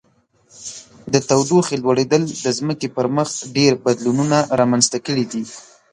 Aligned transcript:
د 1.13 1.15
تودوخې 1.27 1.75
لوړیدل 1.83 2.23
د 2.43 2.47
ځمکې 2.59 2.87
پر 2.95 3.05
مخ 3.15 3.29
ډیر 3.55 3.73
بدلونونه 3.85 4.37
رامنځته 4.59 4.97
کړي 5.05 5.25
دي. 5.31 5.43